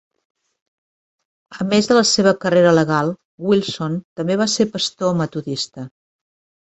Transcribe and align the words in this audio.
A 1.59 1.67
més 1.73 1.89
de 1.91 1.97
la 1.97 2.03
seva 2.11 2.33
carrera 2.45 2.73
legal, 2.77 3.13
Wilson 3.51 4.01
també 4.21 4.39
va 4.43 4.49
ser 4.55 4.67
pastor 4.75 5.15
metodista. 5.21 5.87